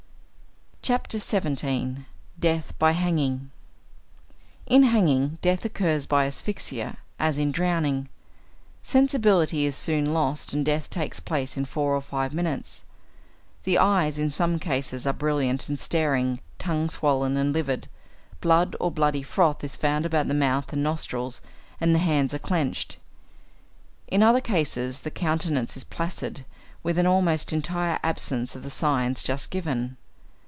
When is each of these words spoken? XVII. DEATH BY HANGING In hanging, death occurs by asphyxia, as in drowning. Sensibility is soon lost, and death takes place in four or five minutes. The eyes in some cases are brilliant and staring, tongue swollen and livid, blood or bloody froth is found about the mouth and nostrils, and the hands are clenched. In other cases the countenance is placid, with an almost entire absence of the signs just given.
XVII. 0.83 2.05
DEATH 2.39 2.73
BY 2.79 2.91
HANGING 2.93 3.51
In 4.65 4.81
hanging, 4.83 5.37
death 5.43 5.63
occurs 5.63 6.07
by 6.07 6.25
asphyxia, 6.25 6.97
as 7.19 7.37
in 7.37 7.51
drowning. 7.51 8.09
Sensibility 8.81 9.67
is 9.67 9.75
soon 9.75 10.11
lost, 10.11 10.53
and 10.53 10.65
death 10.65 10.89
takes 10.89 11.19
place 11.19 11.55
in 11.55 11.65
four 11.65 11.95
or 11.95 12.01
five 12.01 12.33
minutes. 12.33 12.83
The 13.63 13.77
eyes 13.77 14.17
in 14.17 14.31
some 14.31 14.57
cases 14.57 15.05
are 15.05 15.13
brilliant 15.13 15.69
and 15.69 15.79
staring, 15.79 16.39
tongue 16.57 16.89
swollen 16.89 17.37
and 17.37 17.53
livid, 17.53 17.87
blood 18.41 18.75
or 18.79 18.89
bloody 18.89 19.21
froth 19.23 19.63
is 19.63 19.75
found 19.75 20.07
about 20.07 20.27
the 20.27 20.33
mouth 20.33 20.73
and 20.73 20.81
nostrils, 20.81 21.41
and 21.79 21.93
the 21.93 21.99
hands 21.99 22.33
are 22.33 22.39
clenched. 22.39 22.97
In 24.07 24.23
other 24.23 24.41
cases 24.41 25.01
the 25.01 25.11
countenance 25.11 25.77
is 25.77 25.83
placid, 25.83 26.43
with 26.81 26.97
an 26.97 27.05
almost 27.05 27.53
entire 27.53 27.99
absence 28.01 28.55
of 28.55 28.63
the 28.63 28.71
signs 28.71 29.21
just 29.21 29.51
given. 29.51 29.95